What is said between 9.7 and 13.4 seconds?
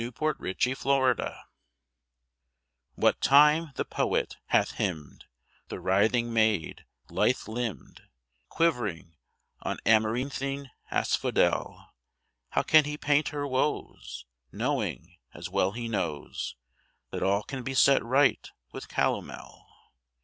amaranthine asphodel, How can he paint